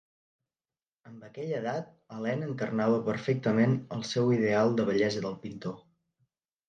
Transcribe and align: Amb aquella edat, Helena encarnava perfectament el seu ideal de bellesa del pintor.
Amb 1.09 1.25
aquella 1.27 1.59
edat, 1.63 1.91
Helena 2.15 2.49
encarnava 2.53 2.97
perfectament 3.09 3.77
el 3.99 4.03
seu 4.15 4.33
ideal 4.39 4.75
de 4.81 4.87
bellesa 4.93 5.23
del 5.27 5.39
pintor. 5.45 5.79